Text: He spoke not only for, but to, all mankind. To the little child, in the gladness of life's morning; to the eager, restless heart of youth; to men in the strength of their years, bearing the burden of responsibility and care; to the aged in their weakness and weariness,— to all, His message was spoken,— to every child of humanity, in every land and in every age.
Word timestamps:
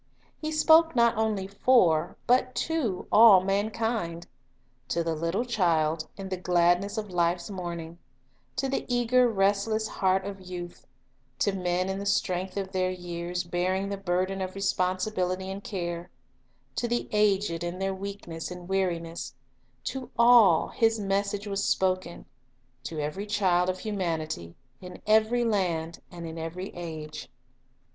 He 0.39 0.51
spoke 0.51 0.95
not 0.95 1.15
only 1.15 1.45
for, 1.45 2.17
but 2.25 2.55
to, 2.55 3.05
all 3.11 3.43
mankind. 3.43 4.25
To 4.87 5.03
the 5.03 5.13
little 5.13 5.45
child, 5.45 6.07
in 6.17 6.29
the 6.29 6.37
gladness 6.37 6.97
of 6.97 7.11
life's 7.11 7.51
morning; 7.51 7.99
to 8.55 8.67
the 8.67 8.83
eager, 8.87 9.29
restless 9.29 9.87
heart 9.87 10.25
of 10.25 10.41
youth; 10.41 10.87
to 11.37 11.51
men 11.53 11.87
in 11.87 11.99
the 11.99 12.07
strength 12.07 12.57
of 12.57 12.71
their 12.71 12.89
years, 12.89 13.43
bearing 13.43 13.89
the 13.89 13.95
burden 13.97 14.41
of 14.41 14.55
responsibility 14.55 15.51
and 15.51 15.63
care; 15.63 16.09
to 16.77 16.87
the 16.87 17.07
aged 17.11 17.63
in 17.63 17.77
their 17.77 17.93
weakness 17.93 18.49
and 18.49 18.67
weariness,— 18.67 19.35
to 19.91 20.09
all, 20.17 20.69
His 20.69 20.99
message 20.99 21.45
was 21.45 21.63
spoken,— 21.63 22.25
to 22.85 22.99
every 22.99 23.27
child 23.27 23.69
of 23.69 23.77
humanity, 23.77 24.55
in 24.81 24.99
every 25.05 25.45
land 25.45 26.01
and 26.09 26.25
in 26.25 26.39
every 26.39 26.73
age. 26.73 27.29